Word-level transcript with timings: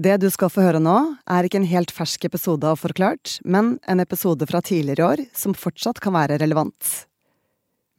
Det 0.00 0.14
du 0.16 0.30
skal 0.32 0.48
få 0.48 0.62
høre 0.64 0.80
nå, 0.80 0.94
er 1.28 1.44
ikke 1.44 1.58
en 1.60 1.68
helt 1.68 1.90
fersk 1.92 2.24
episode 2.24 2.64
av 2.64 2.78
Forklart, 2.80 3.36
men 3.44 3.74
en 3.84 4.00
episode 4.00 4.46
fra 4.48 4.62
tidligere 4.64 5.04
år 5.04 5.22
som 5.36 5.52
fortsatt 5.52 6.00
kan 6.00 6.14
være 6.16 6.38
relevant. 6.40 7.04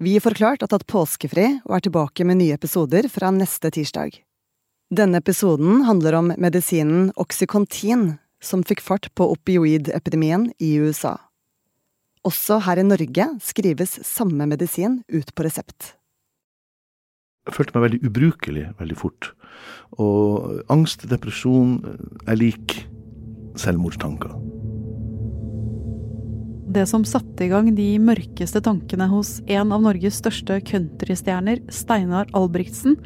Vi 0.01 0.15
i 0.17 0.23
Forklart 0.23 0.65
har 0.65 0.71
tatt 0.71 0.87
påskefri 0.89 1.45
og 1.67 1.75
er 1.77 1.83
tilbake 1.85 2.25
med 2.25 2.39
nye 2.39 2.57
episoder 2.57 3.05
fra 3.13 3.29
neste 3.29 3.69
tirsdag. 3.77 4.17
Denne 4.89 5.21
episoden 5.21 5.85
handler 5.85 6.17
om 6.17 6.33
medisinen 6.33 7.11
Oxycontin, 7.13 8.15
som 8.41 8.65
fikk 8.65 8.81
fart 8.81 9.11
på 9.13 9.29
opioidepidemien 9.35 10.49
i 10.57 10.73
USA. 10.81 11.19
Også 12.25 12.57
her 12.65 12.81
i 12.81 12.87
Norge 12.89 13.29
skrives 13.43 13.99
samme 14.01 14.49
medisin 14.49 15.03
ut 15.13 15.29
på 15.37 15.45
resept. 15.45 15.93
Jeg 17.45 17.53
følte 17.53 17.77
meg 17.77 17.85
veldig 17.85 18.05
ubrukelig 18.09 18.69
veldig 18.81 18.97
fort. 18.97 19.33
Og 20.01 20.63
angst, 20.73 21.05
depresjon, 21.09 21.77
er 22.27 22.39
lik 22.39 22.79
selvmordstanker. 23.59 24.33
Det 26.73 26.87
som 26.89 27.03
satte 27.05 27.45
i 27.45 27.51
gang 27.51 27.67
de 27.77 27.91
mørkeste 28.01 28.63
tankene 28.65 29.05
hos 29.11 29.35
en 29.45 29.75
av 29.75 29.83
Norges 29.83 30.17
største 30.23 30.57
countrystjerner, 30.65 31.61
Steinar 31.69 32.31
Albrigtsen, 32.33 32.97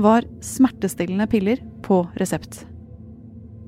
var 0.00 0.24
smertestillende 0.40 1.26
piller 1.28 1.60
på 1.84 2.06
resept. 2.20 2.62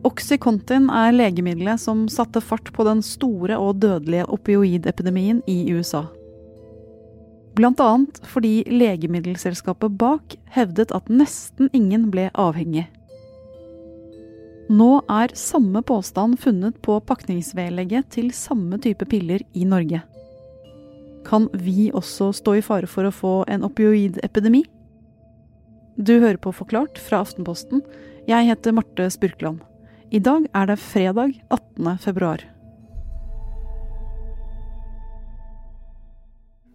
Oxycontin 0.09 0.89
er 0.91 1.13
legemiddelet 1.15 1.83
som 1.83 2.07
satte 2.11 2.41
fart 2.43 2.73
på 2.75 2.87
den 2.89 3.05
store 3.07 3.59
og 3.61 3.83
dødelige 3.83 4.25
opioidepidemien 4.35 5.45
i 5.51 5.61
USA. 5.77 6.07
Annet 7.61 8.21
fordi 8.25 8.65
legemiddelselskapet 8.65 9.99
bak 10.01 10.37
hevdet 10.55 10.93
at 10.93 11.09
nesten 11.13 11.69
ingen 11.73 12.11
ble 12.11 12.31
avhengig. 12.33 12.87
Nå 14.73 15.03
er 15.11 15.35
samme 15.37 15.83
påstand 15.83 16.39
funnet 16.41 16.79
på 16.81 16.97
pakningsvedlegget 17.05 18.09
til 18.15 18.31
samme 18.33 18.79
type 18.81 19.05
piller 19.05 19.43
i 19.53 19.67
Norge. 19.69 20.01
Kan 21.27 21.49
vi 21.53 21.91
også 21.93 22.33
stå 22.33 22.57
i 22.57 22.63
fare 22.65 22.89
for 22.89 23.05
å 23.05 23.13
få 23.13 23.35
en 23.53 23.67
opioidepidemi? 23.69 24.63
Du 26.01 26.15
hører 26.21 26.41
på 26.41 26.55
Forklart 26.57 26.97
fra 26.99 27.21
Aftenposten. 27.21 27.83
Jeg 28.27 28.49
heter 28.49 28.73
Marte 28.73 29.11
Spurkland. 29.13 29.61
I 30.11 30.23
dag 30.25 30.49
er 30.55 30.67
det 30.73 30.81
fredag 30.81 31.37
18. 31.51 31.99
februar. 32.01 32.41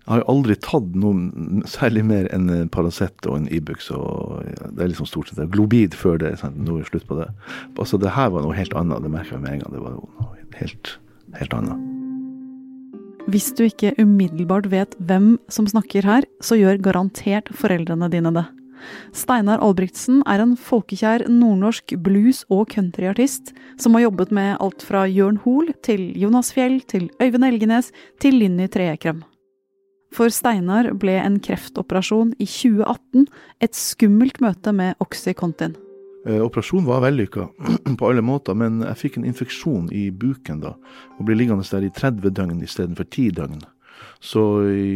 Jeg 0.07 0.13
har 0.13 0.21
jo 0.21 0.31
aldri 0.31 0.55
tatt 0.63 0.93
noe 0.95 1.65
særlig 1.67 2.05
mer 2.07 2.29
enn 2.31 2.69
Paracet 2.71 3.27
og 3.27 3.41
en 3.41 3.49
Ibux. 3.51 3.89
og 3.91 4.39
Det 4.71 4.85
er 4.85 4.87
liksom 4.93 5.09
stort 5.09 5.27
sett. 5.27 5.51
Globid 5.51 5.97
før 5.99 6.21
det. 6.21 6.37
Sant? 6.39 6.55
Nå 6.55 6.77
er 6.77 6.85
det 6.85 6.91
slutt 6.93 7.07
på 7.09 7.17
det. 7.19 7.27
Altså 7.75 7.99
Det 7.99 8.15
her 8.15 8.31
var 8.31 8.45
noe 8.45 8.55
helt 8.55 8.71
annet. 8.71 9.03
Det 9.03 9.11
merka 9.11 9.35
jeg 9.35 9.43
med 9.43 9.51
en 9.51 9.59
gang. 9.65 9.75
Det 9.75 9.83
var 9.83 9.97
noe 9.97 10.31
helt, 10.61 10.93
helt 11.35 11.57
annet. 11.59 11.83
Hvis 13.27 13.51
du 13.51 13.65
ikke 13.67 13.91
umiddelbart 13.99 14.71
vet 14.71 14.95
hvem 15.03 15.35
som 15.51 15.67
snakker 15.67 16.07
her, 16.07 16.23
så 16.39 16.55
gjør 16.55 16.79
garantert 16.79 17.51
foreldrene 17.51 18.07
dine 18.07 18.31
det. 18.31 18.47
Steinar 19.11 19.59
Albrigtsen 19.59 20.21
er 20.23 20.39
en 20.39 20.55
folkekjær 20.55 21.27
nordnorsk 21.27 21.97
blues- 21.99 22.45
og 22.47 22.69
countryartist 22.71 23.51
som 23.75 23.97
har 23.97 24.07
jobbet 24.07 24.31
med 24.31 24.55
alt 24.63 24.85
fra 24.87 25.03
Jørn 25.03 25.41
Hoel 25.43 25.73
til 25.83 26.13
Jonas 26.15 26.53
Fjell 26.55 26.79
til 26.87 27.09
Øyvind 27.19 27.51
Elgenes 27.51 27.91
til 28.23 28.39
Linni 28.39 28.69
Treekrem. 28.71 29.25
For 30.15 30.31
Steinar 30.33 30.89
ble 30.99 31.17
en 31.19 31.39
kreftoperasjon 31.43 32.33
i 32.39 32.47
2018 32.47 33.27
et 33.63 33.75
skummelt 33.77 34.39
møte 34.43 34.73
med 34.75 34.95
Oxycontin. 35.03 35.75
Eh, 36.27 36.41
operasjonen 36.43 36.87
var 36.87 37.03
vellykka 37.05 37.47
på 37.99 38.09
alle 38.09 38.23
måter, 38.25 38.57
men 38.57 38.81
jeg 38.83 39.01
fikk 39.03 39.19
en 39.19 39.27
infeksjon 39.29 39.91
i 39.95 40.07
buken 40.11 40.63
da, 40.63 40.73
og 41.17 41.27
ble 41.27 41.37
liggende 41.39 41.67
der 41.69 41.87
i 41.87 41.93
30 41.93 42.33
døgn 42.35 42.63
istedenfor 42.65 43.07
10 43.07 43.29
døgn. 43.37 43.61
Så 44.23 44.43
i, 44.71 44.89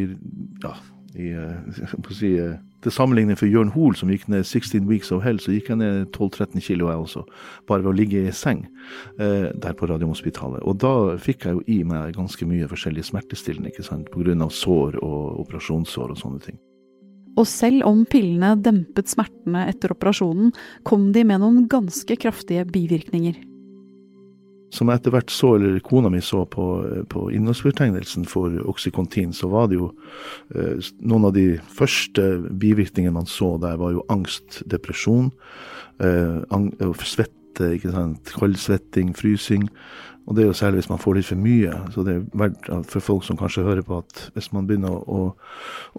ja, 0.63 0.73
i, 1.15 1.31
må 2.03 2.17
si, 2.17 2.33
eh, 2.41 2.57
til 2.81 2.93
sammenligning 2.93 3.37
for 3.39 3.49
Jørn 3.49 3.71
Hoel, 3.75 3.95
som 3.97 4.09
gikk 4.11 4.27
ned 4.31 4.45
16 4.45 4.87
weeks 4.89 5.11
of 5.13 5.23
hell, 5.25 5.39
så 5.41 5.53
gikk 5.53 5.69
jeg 5.71 5.81
ned 5.81 6.09
12-13 6.15 6.63
kilo, 6.65 6.89
jeg 6.89 7.03
også. 7.03 7.23
Bare 7.69 7.85
ved 7.85 7.91
å 7.91 7.97
ligge 7.97 8.23
i 8.25 8.33
seng 8.35 8.65
eh, 9.19 9.51
der 9.53 9.77
på 9.77 9.89
Radiumhospitalet. 9.89 10.63
Og 10.65 10.79
da 10.81 10.93
fikk 11.21 11.45
jeg 11.47 11.57
jo 11.59 11.63
i 11.67 11.81
meg 11.87 12.17
ganske 12.17 12.47
mye 12.49 12.69
forskjellige 12.71 13.11
smertestillende, 13.11 13.71
ikke 13.73 13.85
sant, 13.87 14.09
pga. 14.13 14.49
sår 14.49 14.99
og 15.03 15.45
operasjonssår 15.45 16.15
og 16.15 16.21
sånne 16.21 16.43
ting. 16.47 16.59
Og 17.39 17.47
selv 17.47 17.85
om 17.87 18.03
pillene 18.09 18.57
dempet 18.59 19.07
smertene 19.07 19.63
etter 19.71 19.93
operasjonen, 19.93 20.51
kom 20.83 21.11
de 21.15 21.23
med 21.23 21.39
noen 21.43 21.63
ganske 21.71 22.17
kraftige 22.19 22.65
bivirkninger 22.67 23.39
som 24.71 24.87
jeg 24.87 25.01
etter 25.01 25.13
hvert 25.13 25.33
så, 25.33 25.55
eller 25.57 25.81
kona 25.83 26.09
mi 26.11 26.21
så 26.23 26.45
på, 26.47 26.65
på 27.11 27.25
innholdsfortegnelsen 27.35 28.27
for 28.29 28.55
Oxycontin, 28.71 29.33
så 29.35 29.49
var 29.51 29.67
det 29.71 29.79
jo 29.81 29.89
eh, 30.55 30.79
noen 31.03 31.27
av 31.27 31.35
de 31.35 31.45
første 31.75 32.27
bivirkningene 32.61 33.17
man 33.19 33.27
så 33.29 33.57
der, 33.61 33.79
var 33.81 33.95
jo 33.97 34.05
angst, 34.13 34.61
depresjon, 34.71 35.31
eh, 35.99 36.39
ang 36.55 36.71
svette, 37.03 37.73
ikke 37.75 37.91
sant, 37.91 38.31
kaldsvetting, 38.39 39.11
frysing. 39.17 39.67
Og 40.29 40.37
det 40.37 40.45
er 40.45 40.51
jo 40.51 40.55
særlig 40.55 40.81
hvis 40.81 40.91
man 40.91 41.01
får 41.01 41.17
litt 41.17 41.27
for 41.27 41.43
mye. 41.43 41.77
Så 41.91 42.05
det 42.07 42.13
er 42.15 42.25
verdt 42.39 42.91
for 42.93 43.03
folk 43.03 43.25
som 43.27 43.39
kanskje 43.39 43.65
hører 43.65 43.83
på 43.83 43.99
at 43.99 44.27
hvis 44.35 44.51
man 44.55 44.69
begynner 44.69 44.93
å, 44.95 45.23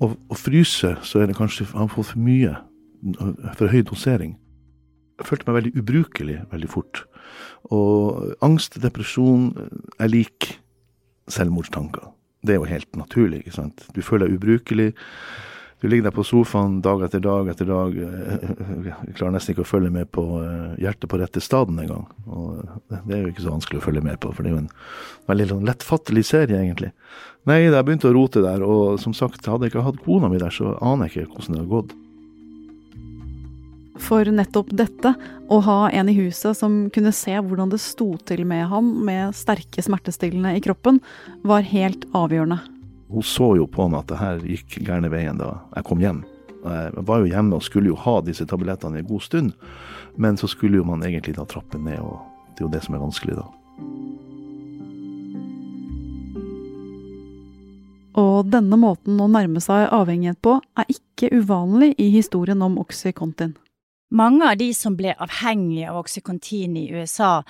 å, 0.01 0.09
å 0.09 0.39
fryse, 0.39 0.95
så 1.05 1.21
er 1.21 1.29
det 1.29 1.37
kanskje 1.37 1.69
man 1.75 1.91
får 1.93 2.13
for 2.15 2.25
mye, 2.25 2.55
for 3.59 3.69
høy 3.69 3.83
dosering. 3.91 4.39
Jeg 5.21 5.29
følte 5.29 5.51
meg 5.51 5.59
veldig 5.59 5.75
ubrukelig 5.83 6.39
veldig 6.55 6.71
fort. 6.73 7.05
Og 7.75 8.35
angst 8.45 8.81
depresjon 8.83 9.53
er 9.99 10.11
lik 10.11 10.57
selvmordstanker. 11.31 12.11
Det 12.43 12.57
er 12.57 12.61
jo 12.61 12.69
helt 12.69 12.99
naturlig. 12.99 13.43
ikke 13.43 13.57
sant? 13.57 13.87
Du 13.95 14.03
føler 14.03 14.27
deg 14.27 14.41
ubrukelig. 14.41 14.93
Du 15.83 15.89
ligger 15.89 16.05
der 16.07 16.15
på 16.15 16.23
sofaen 16.23 16.77
dag 16.83 17.01
etter 17.03 17.19
dag 17.23 17.49
etter 17.51 17.67
dag. 17.67 17.97
Jeg 17.97 19.15
klarer 19.19 19.33
nesten 19.35 19.55
ikke 19.55 19.65
å 19.65 19.71
følge 19.71 19.91
med 19.91 20.11
på 20.15 20.23
eh, 20.39 20.77
hjertet 20.85 21.11
på 21.11 21.19
rette 21.19 21.43
staden 21.43 21.81
engang. 21.83 22.05
Det 22.87 23.17
er 23.17 23.25
jo 23.25 23.33
ikke 23.33 23.43
så 23.43 23.55
vanskelig 23.57 23.81
å 23.81 23.87
følge 23.89 24.05
med 24.07 24.21
på, 24.23 24.31
for 24.31 24.47
det 24.47 24.53
er 24.53 24.55
jo 24.55 24.61
en 24.61 24.71
veldig 25.31 25.49
sånn 25.51 25.67
lettfattelig 25.67 26.25
serie, 26.29 26.61
egentlig. 26.61 26.93
Nei, 27.51 27.65
jeg 27.65 27.83
begynte 27.83 28.13
å 28.13 28.15
rote 28.15 28.45
der, 28.45 28.63
og 28.63 29.01
som 29.03 29.15
sagt, 29.19 29.51
hadde 29.51 29.67
jeg 29.67 29.75
ikke 29.75 29.87
hatt 29.89 29.99
kona 30.05 30.31
mi 30.31 30.39
der, 30.39 30.55
så 30.55 30.77
aner 30.79 31.11
jeg 31.11 31.27
ikke 31.27 31.41
hvordan 31.41 31.59
det 31.59 31.63
har 31.65 31.73
gått. 31.75 31.99
For 34.03 34.27
nettopp 34.35 34.73
dette, 34.75 35.15
å 35.49 35.61
ha 35.63 35.79
en 35.95 36.11
i 36.11 36.17
huset 36.17 36.59
som 36.59 36.89
kunne 36.93 37.13
se 37.15 37.37
hvordan 37.39 37.71
det 37.73 37.79
sto 37.83 38.11
til 38.27 38.43
med 38.49 38.67
ham 38.73 38.89
med 39.07 39.37
sterke 39.37 39.85
smertestillende 39.85 40.57
i 40.59 40.63
kroppen, 40.65 40.99
var 41.47 41.65
helt 41.71 42.09
avgjørende. 42.17 42.59
Hun 43.13 43.27
så 43.27 43.53
jo 43.59 43.69
på 43.69 43.87
meg 43.93 44.03
at 44.03 44.11
det 44.11 44.21
her 44.21 44.45
gikk 44.49 44.79
gærne 44.87 45.11
veien 45.13 45.41
da 45.41 45.55
jeg 45.77 45.87
kom 45.89 46.03
hjem. 46.03 46.23
Jeg 46.63 47.05
var 47.09 47.23
jo 47.23 47.31
hjemme 47.31 47.59
og 47.59 47.65
skulle 47.67 47.91
jo 47.91 47.99
ha 47.99 48.21
disse 48.25 48.47
tablettene 48.49 49.01
en 49.03 49.09
god 49.09 49.25
stund, 49.25 49.57
men 50.17 50.39
så 50.39 50.51
skulle 50.51 50.79
jo 50.79 50.87
man 50.87 51.03
egentlig 51.07 51.35
da 51.37 51.47
trappe 51.49 51.79
ned, 51.79 52.01
og 52.01 52.23
det 52.53 52.63
er 52.63 52.67
jo 52.67 52.73
det 52.73 52.83
som 52.85 52.97
er 52.97 53.03
vanskelig 53.03 53.39
da. 53.41 53.49
Og 58.23 58.49
denne 58.53 58.77
måten 58.77 59.21
å 59.25 59.31
nærme 59.31 59.61
seg 59.65 59.89
avhengighet 59.89 60.41
på 60.45 60.59
er 60.79 60.89
ikke 60.93 61.33
uvanlig 61.33 61.95
i 62.03 62.11
historien 62.13 62.61
om 62.65 62.79
Oxycontin. 62.83 63.55
Mange 64.13 64.45
av 64.51 64.59
de 64.61 64.69
som 64.77 64.97
ble 64.99 65.15
avhengige 65.17 65.89
av 65.89 66.03
Oxycontin 66.03 66.77
i 66.77 66.91
USA, 66.93 67.41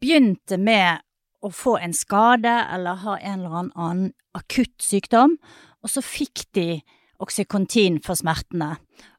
begynte 0.00 0.56
med 0.56 1.02
å 1.44 1.50
få 1.52 1.76
en 1.82 1.92
skade 1.92 2.54
eller 2.72 3.02
ha 3.02 3.18
en 3.18 3.42
eller 3.42 3.58
annen 3.76 4.14
akutt 4.38 4.80
sykdom, 4.82 5.36
og 5.84 5.92
så 5.92 6.02
fikk 6.02 6.46
de 6.56 6.80
Oxycontin 7.20 7.98
for 8.00 8.16
smertene. 8.18 8.76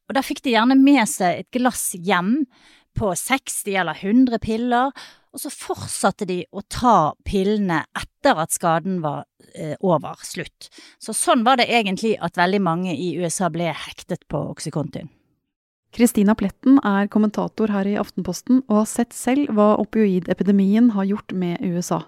Og 0.10 0.18
da 0.18 0.24
fikk 0.26 0.42
de 0.46 0.56
gjerne 0.56 0.80
med 0.80 1.04
seg 1.12 1.44
et 1.44 1.50
glass 1.54 1.92
hjem 1.94 2.48
på 2.98 3.12
60 3.14 3.78
eller 3.84 4.02
100 4.02 4.42
piller, 4.42 4.90
og 5.30 5.44
så 5.44 5.52
fortsatte 5.54 6.26
de 6.26 6.42
å 6.50 6.64
ta 6.74 7.14
pillene 7.28 7.84
etter 7.94 8.42
at 8.42 8.56
skaden 8.56 8.98
var 9.04 9.28
eh, 9.54 9.76
over, 9.86 10.18
slutt. 10.26 10.72
Så 10.98 11.14
sånn 11.14 11.46
var 11.46 11.62
det 11.62 11.70
egentlig 11.70 12.16
at 12.18 12.40
veldig 12.40 12.64
mange 12.66 12.98
i 12.98 13.14
USA 13.22 13.52
ble 13.54 13.70
hektet 13.70 14.26
på 14.32 14.42
Oxycontin. 14.56 15.12
Kristina 15.96 16.36
Pletten 16.38 16.78
er 16.86 17.10
kommentator 17.10 17.72
her 17.74 17.88
i 17.90 17.98
Aftenposten 17.98 18.62
og 18.68 18.84
har 18.84 18.90
sett 18.92 19.16
selv 19.16 19.50
hva 19.58 19.72
opioidepidemien 19.82 20.92
har 20.94 21.08
gjort 21.10 21.34
med 21.34 21.64
USA. 21.66 22.04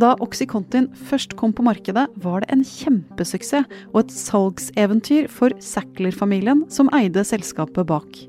Da 0.00 0.12
Oxycontin 0.22 0.90
først 1.08 1.34
kom 1.40 1.54
på 1.56 1.64
markedet, 1.66 2.06
var 2.22 2.44
det 2.44 2.52
en 2.54 2.62
kjempesuksess 2.64 3.66
og 3.90 4.04
et 4.04 4.12
salgseventyr 4.14 5.26
for 5.32 5.56
Sackler-familien 5.60 6.66
som 6.72 6.92
eide 6.96 7.24
selskapet 7.26 7.88
bak. 7.88 8.20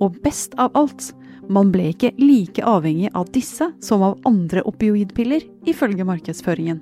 Og 0.00 0.20
best 0.22 0.54
av 0.60 0.76
alt, 0.78 1.10
man 1.52 1.72
ble 1.74 1.90
ikke 1.90 2.12
like 2.20 2.62
avhengig 2.62 3.10
av 3.18 3.32
disse 3.34 3.66
som 3.82 4.04
av 4.04 4.20
andre 4.28 4.62
opioidpiller, 4.68 5.42
ifølge 5.68 6.06
markedsføringen. 6.06 6.80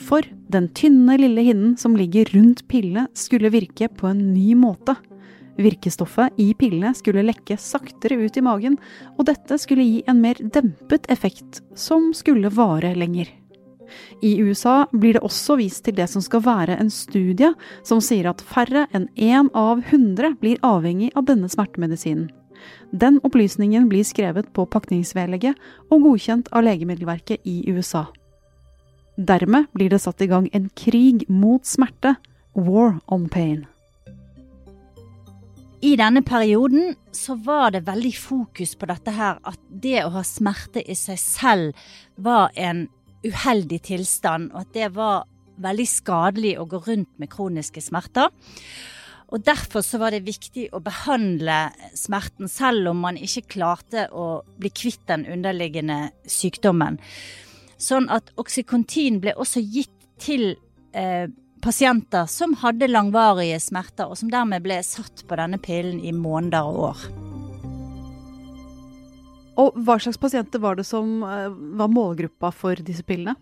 For 0.00 0.24
den 0.50 0.70
tynne, 0.74 1.18
lille 1.20 1.44
hinnen 1.44 1.76
som 1.78 1.94
ligger 1.96 2.32
rundt 2.34 2.64
pille, 2.72 3.04
skulle 3.14 3.52
virke 3.52 3.88
på 3.92 4.10
en 4.10 4.30
ny 4.32 4.56
måte– 4.58 4.96
Virkestoffet 5.60 6.38
i 6.40 6.52
pillene 6.56 6.94
skulle 6.96 7.24
lekke 7.26 7.58
saktere 7.60 8.16
ut 8.22 8.36
i 8.36 8.44
magen, 8.44 8.78
og 9.18 9.26
dette 9.28 9.58
skulle 9.60 9.84
gi 9.84 10.00
en 10.08 10.22
mer 10.22 10.40
dempet 10.40 11.08
effekt, 11.12 11.60
som 11.76 12.14
skulle 12.16 12.52
vare 12.54 12.94
lenger. 12.96 13.28
I 14.22 14.36
USA 14.40 14.86
blir 14.92 15.16
det 15.16 15.24
også 15.26 15.56
vist 15.58 15.84
til 15.84 15.96
det 15.98 16.06
som 16.10 16.22
skal 16.22 16.44
være 16.44 16.76
en 16.78 16.92
studie 16.94 17.50
som 17.86 18.02
sier 18.04 18.28
at 18.30 18.44
færre 18.46 18.86
enn 18.94 19.08
én 19.16 19.50
av 19.56 19.82
hundre 19.90 20.34
blir 20.40 20.60
avhengig 20.66 21.10
av 21.18 21.26
denne 21.26 21.50
smertemedisinen. 21.50 22.30
Den 22.92 23.18
opplysningen 23.24 23.88
blir 23.88 24.04
skrevet 24.04 24.50
på 24.54 24.66
pakningsvedlegget 24.68 25.58
og 25.90 26.06
godkjent 26.06 26.50
av 26.52 26.66
Legemiddelverket 26.66 27.46
i 27.48 27.62
USA. 27.72 28.06
Dermed 29.16 29.68
blir 29.74 29.90
det 29.90 30.02
satt 30.04 30.22
i 30.22 30.28
gang 30.30 30.48
en 30.52 30.68
krig 30.76 31.26
mot 31.28 31.66
smerte, 31.66 32.16
war 32.54 32.98
on 33.08 33.28
pain. 33.28 33.64
I 35.80 35.94
denne 35.96 36.20
perioden 36.20 36.94
så 37.16 37.34
var 37.40 37.72
det 37.72 37.86
veldig 37.86 38.12
fokus 38.12 38.74
på 38.76 38.88
dette 38.90 39.14
her, 39.16 39.38
at 39.48 39.60
det 39.82 40.02
å 40.04 40.12
ha 40.12 40.22
smerte 40.26 40.82
i 40.84 40.96
seg 40.98 41.16
selv 41.20 41.84
var 42.20 42.52
en 42.52 42.84
uheldig 43.24 43.78
tilstand, 43.88 44.50
og 44.52 44.66
at 44.66 44.74
det 44.76 44.90
var 44.96 45.24
veldig 45.60 45.86
skadelig 45.88 46.54
å 46.60 46.66
gå 46.68 46.82
rundt 46.84 47.12
med 47.20 47.32
kroniske 47.32 47.80
smerter. 47.84 48.28
Og 49.30 49.44
Derfor 49.46 49.84
så 49.86 50.00
var 50.02 50.12
det 50.12 50.26
viktig 50.26 50.66
å 50.74 50.82
behandle 50.84 51.70
smerten, 51.96 52.50
selv 52.50 52.92
om 52.92 53.00
man 53.00 53.16
ikke 53.16 53.46
klarte 53.56 54.08
å 54.12 54.42
bli 54.60 54.72
kvitt 54.74 55.06
den 55.08 55.24
underliggende 55.32 56.10
sykdommen. 56.28 56.98
Sånn 57.80 58.10
at 58.12 58.34
oksykontin 58.40 59.20
ble 59.22 59.32
også 59.38 59.62
gitt 59.64 59.94
til 60.20 60.50
eh, 60.92 61.30
pasienter 61.62 62.26
som 62.26 62.54
hadde 62.62 62.88
langvarige 62.90 63.60
smerter, 63.60 64.10
og 64.10 64.18
som 64.18 64.30
dermed 64.32 64.64
ble 64.64 64.80
satt 64.86 65.24
på 65.28 65.38
denne 65.38 65.60
pillen 65.62 66.00
i 66.00 66.12
måneder 66.16 66.68
og 66.68 66.80
år. 66.90 67.04
Og 69.60 69.76
hva 69.84 69.98
slags 70.00 70.20
pasienter 70.20 70.62
var 70.62 70.78
det 70.78 70.86
som 70.88 71.20
eh, 71.26 71.48
var 71.50 71.92
målgruppa 71.92 72.52
for 72.54 72.80
disse 72.84 73.04
pillene? 73.06 73.36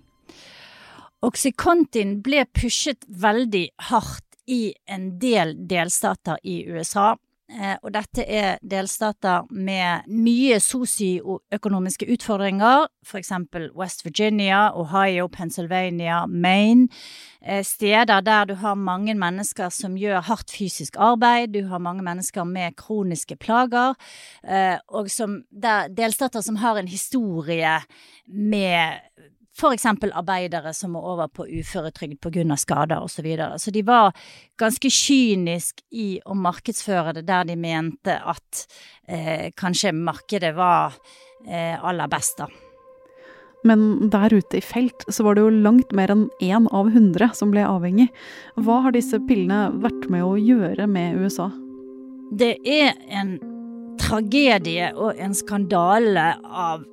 Oxycontin 1.24 2.20
ble 2.22 2.44
pushet 2.54 3.02
veldig 3.08 3.64
hardt 3.90 4.24
i 4.48 4.72
en 4.86 5.10
del 5.20 5.54
delstater 5.68 6.38
i 6.42 6.62
USA. 6.70 7.16
Eh, 7.48 7.76
og 7.80 7.94
dette 7.94 8.24
er 8.28 8.58
delstater 8.60 9.46
med 9.48 10.04
mye 10.12 10.58
sosioøkonomiske 10.60 12.04
utfordringer, 12.12 12.90
f.eks. 13.08 13.32
West 13.78 14.04
Virginia, 14.04 14.66
Ohio, 14.76 15.30
Pennsylvania, 15.32 16.26
Maine. 16.26 16.90
Eh, 17.40 17.64
steder 17.64 18.20
der 18.20 18.44
du 18.44 18.54
har 18.60 18.74
mange 18.76 19.14
mennesker 19.16 19.72
som 19.72 19.96
gjør 19.96 20.26
hardt 20.28 20.52
fysisk 20.52 21.00
arbeid, 21.00 21.54
du 21.56 21.64
har 21.70 21.80
mange 21.80 22.04
mennesker 22.04 22.44
med 22.44 22.76
kroniske 22.76 23.38
plager, 23.40 23.96
eh, 24.44 24.76
og 24.88 25.08
som, 25.10 25.40
delstater 25.50 26.44
som 26.44 26.60
har 26.60 26.76
en 26.76 26.88
historie 26.88 27.78
med 28.26 29.00
f.eks. 29.58 29.86
arbeidere 30.12 30.72
som 30.74 30.94
må 30.94 31.02
over 31.02 31.28
på 31.28 31.46
uføretrygd 31.46 32.20
pga. 32.22 32.56
skader 32.56 33.02
osv. 33.02 33.18
Så, 33.18 33.22
videre. 33.22 33.58
så 33.58 33.70
de 33.74 33.82
var 33.82 34.12
ganske 34.58 34.90
kynisk 34.90 35.82
i 35.90 36.20
å 36.24 36.34
markedsføre 36.38 37.16
det 37.18 37.26
der 37.26 37.48
de 37.48 37.56
mente 37.58 38.14
at 38.14 38.64
eh, 39.08 39.50
kanskje 39.56 39.92
markedet 39.92 40.54
var 40.54 40.94
eh, 41.46 41.74
aller 41.82 42.08
best, 42.08 42.38
da. 42.38 42.48
Men 43.66 44.10
der 44.10 44.30
ute 44.30 44.60
i 44.60 44.62
felt 44.62 45.02
så 45.10 45.24
var 45.26 45.34
det 45.34 45.42
jo 45.42 45.50
langt 45.50 45.90
mer 45.96 46.12
enn 46.14 46.28
én 46.40 46.68
av 46.70 46.92
hundre 46.94 47.26
som 47.34 47.50
ble 47.50 47.64
avhengig. 47.66 48.06
Hva 48.54 48.84
har 48.84 48.94
disse 48.94 49.18
pillene 49.26 49.72
vært 49.82 50.06
med 50.12 50.22
å 50.22 50.36
gjøre 50.38 50.86
med 50.86 51.18
USA? 51.18 51.50
Det 52.38 52.54
er 52.62 52.94
en 53.10 53.34
tragedie 53.98 54.92
og 54.94 55.18
en 55.18 55.34
skandale 55.34 56.30
av 56.44 56.86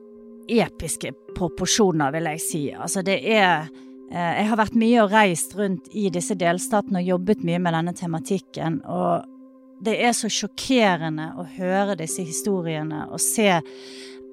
episke 0.49 1.11
proporsjoner, 1.35 2.13
vil 2.15 2.29
jeg 2.33 2.43
si. 2.43 2.63
Altså 2.73 3.03
det 3.05 3.19
er 3.23 3.67
eh, 4.11 4.33
Jeg 4.41 4.49
har 4.49 4.59
vært 4.59 4.77
mye 4.79 5.03
og 5.03 5.13
reist 5.13 5.55
rundt 5.57 5.89
i 5.93 6.09
disse 6.13 6.37
delstatene 6.39 7.01
og 7.01 7.13
jobbet 7.13 7.43
mye 7.47 7.61
med 7.61 7.77
denne 7.77 7.95
tematikken. 7.97 8.81
Og 8.85 9.25
det 9.85 9.97
er 10.01 10.15
så 10.15 10.31
sjokkerende 10.31 11.33
å 11.39 11.47
høre 11.57 11.97
disse 11.99 12.23
historiene 12.23 13.05
og 13.09 13.19
se 13.23 13.49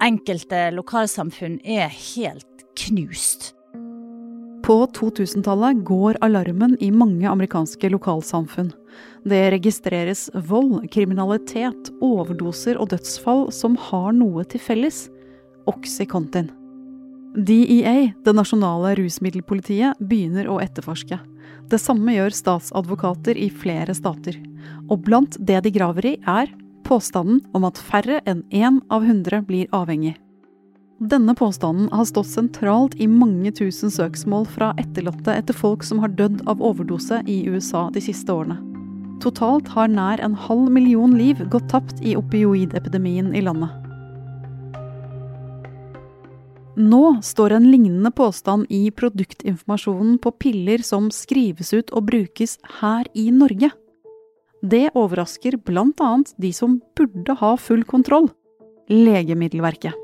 enkelte 0.03 0.69
lokalsamfunn 0.75 1.61
er 1.65 1.91
helt 1.91 2.67
knust. 2.79 3.53
På 4.63 4.85
2000-tallet 4.95 5.81
går 5.83 6.21
alarmen 6.23 6.77
i 6.81 6.93
mange 6.95 7.27
amerikanske 7.27 7.89
lokalsamfunn. 7.91 8.71
Det 9.27 9.41
registreres 9.57 10.29
vold, 10.47 10.85
kriminalitet, 10.95 11.91
overdoser 12.03 12.79
og 12.79 12.93
dødsfall 12.93 13.49
som 13.55 13.75
har 13.91 14.13
noe 14.15 14.45
til 14.47 14.63
felles. 14.63 15.09
Oxycontin. 15.71 16.51
DEA, 17.33 18.13
det 18.25 18.33
nasjonale 18.37 18.95
rusmiddelpolitiet, 18.99 20.01
begynner 20.01 20.51
å 20.53 20.59
etterforske. 20.61 21.17
Det 21.71 21.79
samme 21.81 22.13
gjør 22.13 22.35
statsadvokater 22.37 23.39
i 23.41 23.49
flere 23.49 23.95
stater. 23.97 24.37
Og 24.91 25.01
blant 25.07 25.39
det 25.41 25.63
de 25.65 25.73
graver 25.73 26.11
i, 26.11 26.17
er 26.29 26.53
påstanden 26.85 27.41
om 27.57 27.65
at 27.65 27.81
færre 27.81 28.21
enn 28.29 28.43
én 28.53 28.83
av 28.93 29.07
hundre 29.07 29.41
blir 29.47 29.71
avhengig. 29.73 30.19
Denne 31.03 31.35
påstanden 31.35 31.89
har 31.91 32.07
stått 32.07 32.29
sentralt 32.31 32.95
i 33.01 33.09
mange 33.11 33.51
tusen 33.59 33.91
søksmål 33.91 34.45
fra 34.47 34.71
etterlatte 34.79 35.35
etter 35.35 35.57
folk 35.57 35.83
som 35.83 36.03
har 36.03 36.13
dødd 36.19 36.45
av 36.47 36.63
overdose 36.63 37.23
i 37.27 37.41
USA 37.51 37.89
de 37.95 38.03
siste 38.05 38.31
årene. 38.31 38.61
Totalt 39.23 39.71
har 39.75 39.91
nær 39.91 40.23
en 40.23 40.35
halv 40.35 40.71
million 40.71 41.17
liv 41.19 41.43
gått 41.51 41.69
tapt 41.71 42.03
i 42.07 42.15
opioidepidemien 42.19 43.33
i 43.35 43.43
landet. 43.43 43.82
Nå 46.83 47.21
står 47.23 47.53
en 47.53 47.71
lignende 47.71 48.11
påstand 48.11 48.67
i 48.69 48.91
produktinformasjonen 48.91 50.17
på 50.19 50.31
piller 50.43 50.83
som 50.83 51.11
skrives 51.15 51.71
ut 51.77 51.93
og 51.95 52.09
brukes 52.09 52.57
her 52.81 53.07
i 53.15 53.29
Norge. 53.31 53.71
Det 54.63 54.89
overrasker 54.99 55.61
bl.a. 55.63 56.11
de 56.43 56.51
som 56.55 56.81
burde 56.99 57.37
ha 57.39 57.53
full 57.57 57.85
kontroll 57.87 58.31
Legemiddelverket. 58.91 59.95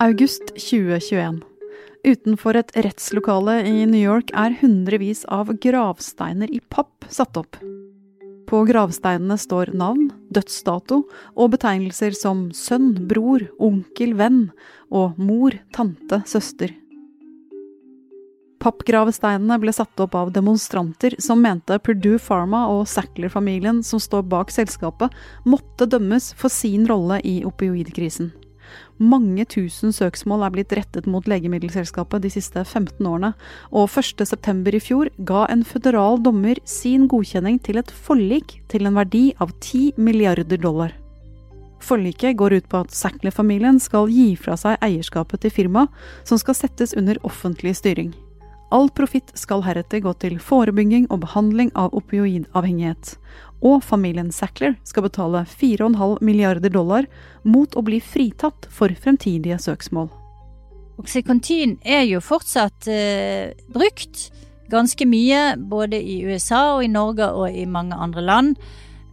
August 0.00 0.54
2021. 0.56 1.42
Utenfor 2.06 2.56
et 2.56 2.72
rettslokale 2.76 3.62
i 3.68 3.84
New 3.84 4.00
York 4.00 4.32
er 4.32 4.56
hundrevis 4.62 5.26
av 5.28 5.52
gravsteiner 5.60 6.48
i 6.52 6.62
papp 6.72 7.08
satt 7.12 7.36
opp. 7.36 7.60
På 8.46 8.62
gravsteinene 8.62 9.34
står 9.38 9.72
navn, 9.74 10.12
dødsdato 10.30 11.02
og 11.34 11.52
betegnelser 11.56 12.14
som 12.14 12.46
sønn, 12.54 12.92
bror, 13.10 13.42
onkel, 13.58 14.14
venn 14.14 14.42
og 14.94 15.18
mor, 15.18 15.56
tante, 15.74 16.22
søster. 16.30 16.70
Pappgravesteinene 18.62 19.58
ble 19.62 19.74
satt 19.74 20.00
opp 20.02 20.14
av 20.18 20.32
demonstranter 20.34 21.18
som 21.22 21.42
mente 21.42 21.76
Purdue 21.82 22.18
Pharma 22.22 22.64
og 22.72 22.86
Sackler-familien 22.90 23.82
som 23.86 24.00
står 24.02 24.24
bak 24.30 24.54
selskapet, 24.54 25.12
måtte 25.44 25.90
dømmes 25.90 26.32
for 26.38 26.50
sin 26.50 26.86
rolle 26.88 27.20
i 27.26 27.40
opioidkrisen. 27.46 28.32
Mange 28.96 29.44
tusen 29.44 29.92
søksmål 29.92 30.46
er 30.46 30.52
blitt 30.54 30.72
rettet 30.72 31.04
mot 31.10 31.26
legemiddelselskapet 31.28 32.22
de 32.24 32.30
siste 32.32 32.62
15 32.64 33.04
årene, 33.04 33.34
og 33.68 33.90
1.9. 33.92 34.72
i 34.72 34.80
fjor 34.80 35.10
ga 35.28 35.44
en 35.52 35.64
føderal 35.68 36.16
dommer 36.24 36.56
sin 36.64 37.04
godkjenning 37.12 37.60
til 37.60 37.76
et 37.82 37.92
forlik 37.92 38.62
til 38.72 38.88
en 38.88 38.96
verdi 38.96 39.34
av 39.36 39.52
10 39.60 40.00
milliarder 40.00 40.56
dollar. 40.56 40.96
Forliket 41.84 42.38
går 42.40 42.56
ut 42.56 42.68
på 42.72 42.80
at 42.86 42.94
Sackler-familien 42.96 43.76
skal 43.84 44.08
gi 44.08 44.30
fra 44.40 44.56
seg 44.56 44.80
eierskapet 44.80 45.44
til 45.44 45.52
firmaet, 45.52 45.92
som 46.24 46.40
skal 46.40 46.56
settes 46.56 46.96
under 46.96 47.20
offentlig 47.22 47.76
styring. 47.76 48.14
All 48.74 48.88
profitt 48.90 49.30
skal 49.38 49.62
heretter 49.62 50.02
gå 50.02 50.12
til 50.18 50.40
forebygging 50.42 51.06
og 51.14 51.20
behandling 51.22 51.70
av 51.78 51.94
opioidavhengighet, 51.94 53.14
og 53.62 53.84
familien 53.86 54.32
Sackler 54.34 54.74
skal 54.84 55.06
betale 55.06 55.44
4,5 55.46 56.18
milliarder 56.26 56.72
dollar 56.74 57.06
mot 57.46 57.76
å 57.78 57.84
bli 57.86 58.00
fritatt 58.02 58.66
for 58.70 58.90
fremtidige 58.90 59.58
søksmål. 59.62 60.10
Oxycontin 60.98 61.76
er 61.84 62.06
jo 62.08 62.22
fortsatt 62.24 62.88
eh, 62.90 63.52
brukt 63.70 64.30
ganske 64.72 65.06
mye, 65.06 65.54
både 65.56 66.00
i 66.00 66.22
USA 66.26 66.76
og 66.76 66.86
i 66.86 66.90
Norge 66.90 67.28
og 67.36 67.52
i 67.54 67.66
mange 67.70 67.94
andre 67.94 68.24
land. 68.24 68.56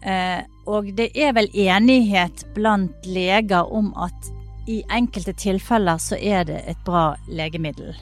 Eh, 0.01 0.41
og 0.65 0.89
det 0.97 1.11
er 1.13 1.35
vel 1.37 1.51
enighet 1.53 2.45
blant 2.55 3.05
leger 3.05 3.69
om 3.69 3.91
at 3.99 4.31
i 4.67 4.79
enkelte 4.95 5.35
tilfeller 5.35 5.99
så 5.99 6.17
er 6.17 6.47
det 6.47 6.63
et 6.71 6.79
bra 6.87 7.11
legemiddel. 7.27 7.93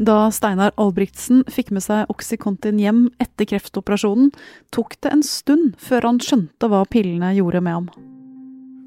Da 0.00 0.30
Steinar 0.32 0.72
Albrigtsen 0.80 1.42
fikk 1.52 1.74
med 1.76 1.84
seg 1.84 2.08
Oxycontin 2.08 2.78
hjem 2.80 3.02
etter 3.20 3.44
kreftoperasjonen, 3.50 4.30
tok 4.72 4.94
det 5.04 5.10
en 5.12 5.24
stund 5.26 5.74
før 5.76 6.06
han 6.08 6.20
skjønte 6.24 6.70
hva 6.72 6.86
pillene 6.88 7.34
gjorde 7.36 7.60
med 7.66 7.76
ham. 7.76 7.90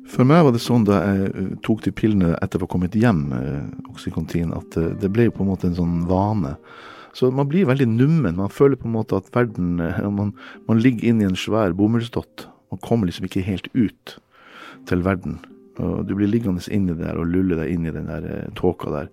For 0.10 0.26
meg 0.26 0.42
var 0.48 0.56
det 0.56 0.64
sånn 0.64 0.88
da 0.90 1.04
jeg 1.06 1.30
eh, 1.30 1.52
tok 1.62 1.86
de 1.86 1.94
pillene 1.94 2.34
etter 2.42 2.58
å 2.58 2.66
ha 2.66 2.72
kommet 2.74 2.98
hjem, 2.98 3.22
eh, 3.38 3.94
Oxycontin, 3.94 4.56
at 4.58 4.74
eh, 4.82 4.90
det 5.00 5.14
ble 5.14 5.30
på 5.30 5.46
en 5.46 5.52
måte 5.54 5.70
en 5.70 5.78
sånn 5.78 6.02
vane. 6.10 6.56
Så 7.14 7.30
man 7.30 7.46
blir 7.52 7.70
veldig 7.70 7.92
nummen. 7.94 8.42
Man 8.42 8.50
føler 8.50 8.82
på 8.82 8.90
en 8.90 8.98
måte 8.98 9.20
at 9.22 9.30
verden 9.36 9.78
Man, 9.78 10.34
man 10.66 10.82
ligger 10.82 11.12
inne 11.12 11.28
i 11.28 11.30
en 11.30 11.38
svær 11.38 11.78
bomullsdott. 11.78 12.48
Man 12.74 12.82
kommer 12.82 13.06
liksom 13.06 13.30
ikke 13.30 13.46
helt 13.46 13.70
ut 13.78 14.18
til 14.90 15.06
verden. 15.06 15.38
Og 15.82 16.06
du 16.06 16.14
blir 16.18 16.30
liggende 16.30 16.62
inni 16.74 16.94
der 17.00 17.18
og 17.18 17.32
lulle 17.34 17.58
deg 17.58 17.74
inn 17.74 17.88
i 17.90 17.94
den 17.96 18.10
der 18.12 18.26
eh, 18.30 18.50
tåka 18.58 18.92
der. 18.94 19.12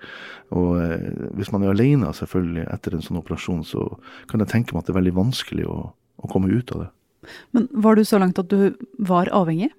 Og 0.52 0.76
eh, 0.82 1.10
hvis 1.38 1.52
man 1.54 1.64
er 1.64 1.72
alene 1.72 2.12
selvfølgelig 2.16 2.66
etter 2.68 2.96
en 2.96 3.04
sånn 3.06 3.20
operasjon, 3.22 3.62
så 3.64 3.86
kan 4.28 4.44
jeg 4.44 4.52
tenke 4.52 4.74
meg 4.74 4.82
at 4.82 4.90
det 4.90 4.94
er 4.94 5.00
veldig 5.00 5.16
vanskelig 5.16 5.68
å, 5.70 5.78
å 6.20 6.32
komme 6.32 6.52
ut 6.52 6.74
av 6.76 6.84
det. 6.84 6.90
Men 7.56 7.68
var 7.72 7.96
du 7.96 8.04
så 8.04 8.20
langt 8.20 8.40
at 8.40 8.52
du 8.52 8.74
var 8.98 9.30
avhengig? 9.36 9.70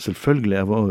Selvfølgelig, 0.00 0.56
jeg 0.56 0.68
var 0.68 0.90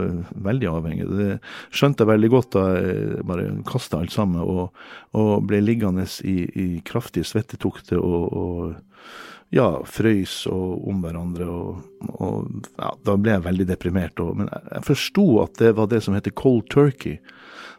veldig 0.49 0.69
avhengig. 0.71 1.07
Det 1.09 1.27
skjønte 1.73 2.03
jeg 2.03 2.11
veldig 2.11 2.29
godt 2.33 2.53
da 2.55 2.63
jeg 2.75 3.25
bare 3.29 3.49
kasta 3.69 4.01
alt 4.01 4.13
sammen 4.13 4.41
og, 4.41 4.71
og, 5.17 5.33
ble 5.47 5.61
liggende 5.63 6.05
i, 6.27 6.37
i 6.45 6.67
kraftige 6.85 7.27
svettetokter 7.27 8.01
og, 8.01 8.25
og 8.31 9.11
ja, 9.51 9.67
frøys 9.87 10.45
og 10.51 10.87
om 10.89 11.01
hverandre. 11.03 11.47
Og, 11.47 12.09
og 12.11 12.67
ja, 12.79 12.91
da 13.05 13.17
ble 13.19 13.35
jeg 13.35 13.45
veldig 13.47 13.67
deprimert. 13.73 14.23
Og, 14.23 14.37
men 14.39 14.49
jeg, 14.51 14.63
jeg 14.71 14.87
forsto 14.87 15.27
at 15.43 15.59
det 15.61 15.73
var 15.79 15.91
det 15.91 16.01
som 16.05 16.17
heter 16.17 16.35
cold 16.37 16.65
turkey, 16.71 17.19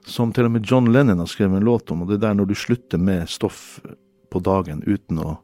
som 0.06 0.34
til 0.34 0.48
og 0.48 0.54
med 0.56 0.68
John 0.68 0.90
Lennon 0.92 1.22
har 1.22 1.30
skrevet 1.30 1.60
en 1.60 1.68
låt 1.68 1.90
om. 1.94 2.04
Og 2.04 2.10
det 2.10 2.20
er 2.20 2.26
der 2.28 2.38
når 2.38 2.52
du 2.52 2.56
slutter 2.58 3.00
med 3.00 3.30
stoff 3.30 3.80
på 4.32 4.40
dagen 4.44 4.84
uten 4.86 5.20
å 5.22 5.36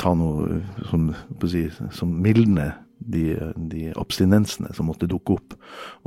ta 0.00 0.14
noe 0.16 0.62
som, 0.88 1.10
si, 1.44 1.66
som 1.92 2.12
mildner 2.24 2.78
de, 2.98 3.36
de, 3.56 3.90
abstinensene 4.00 4.72
som 4.74 4.88
måtte 4.88 5.08
dukke 5.10 5.36
opp. 5.36 5.58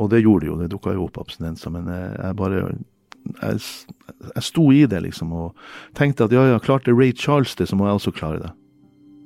Og 0.01 0.09
det 0.11 0.23
gjorde 0.23 0.45
de 0.45 0.49
jo, 0.49 0.57
det 0.59 0.71
dukka 0.73 0.95
jo 0.95 1.05
opp 1.07 1.21
abstinenser. 1.21 1.73
Men 1.73 1.89
jeg, 1.91 2.09
jeg 2.17 2.37
bare 2.41 2.63
jeg, 3.37 3.61
jeg, 4.31 4.43
sto 4.43 4.65
i 4.73 4.81
det, 4.89 5.03
liksom, 5.05 5.31
og 5.37 5.95
tenkte 5.97 6.25
at 6.25 6.33
ja, 6.35 6.47
ja, 6.53 6.63
klarte 6.63 6.95
Ray 6.95 7.13
Charles 7.13 7.53
det, 7.59 7.69
så 7.69 7.77
må 7.77 7.87
jeg 7.87 8.01
også 8.01 8.15
klare 8.17 8.41
det. 8.47 8.51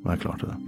Og 0.05 0.21
klar 0.21 0.39
til 0.41 0.53
det. 0.53 0.59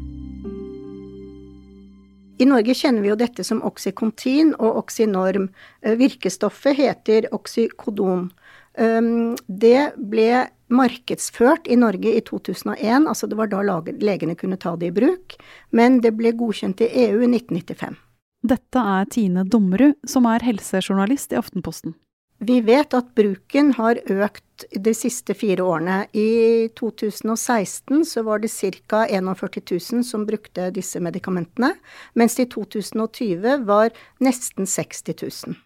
I 2.38 2.46
Norge 2.46 2.75
kjenner 2.77 3.01
vi 3.01 3.10
jo 3.10 3.17
dette 3.17 3.41
som 3.46 3.63
oksykontin 3.65 4.51
og 4.60 4.84
oksynorm. 4.84 5.48
Eh, 5.82 5.98
virkestoffet 5.98 6.77
heter 6.77 7.32
oksykodon. 7.34 8.29
Det 8.77 9.79
ble 9.98 10.48
markedsført 10.70 11.65
i 11.65 11.75
Norge 11.79 12.12
i 12.13 12.22
2001, 12.22 13.08
altså 13.10 13.27
det 13.27 13.38
var 13.39 13.50
da 13.50 13.63
legene 13.63 14.36
kunne 14.38 14.60
ta 14.62 14.75
det 14.77 14.91
i 14.91 14.94
bruk, 14.94 15.34
men 15.72 16.01
det 16.03 16.13
ble 16.17 16.36
godkjent 16.38 16.84
i 16.86 16.91
EU 17.08 17.24
i 17.24 17.32
1995. 17.32 17.98
Dette 18.48 18.79
er 18.79 19.08
Tine 19.10 19.48
Dommerud, 19.50 19.96
som 20.06 20.27
er 20.29 20.46
helsejournalist 20.46 21.34
i 21.34 21.39
Aftenposten. 21.39 21.96
Vi 22.39 22.60
vet 22.62 22.94
at 22.94 23.13
bruken 23.17 23.72
har 23.79 23.98
økt 23.98 24.65
de 24.72 24.94
siste 24.94 25.34
fire 25.38 25.65
årene. 25.65 26.03
I 26.13 26.70
2016 26.77 28.06
så 28.06 28.24
var 28.25 28.44
det 28.44 28.51
ca. 28.53 29.06
41 29.10 29.62
000 29.74 30.06
som 30.06 30.25
brukte 30.25 30.70
disse 30.75 31.01
medikamentene, 31.01 31.74
mens 32.13 32.38
det 32.38 32.50
i 32.50 32.51
2020 32.53 33.65
var 33.65 33.89
nesten 34.22 34.70
60 34.70 35.17
000 35.48 35.63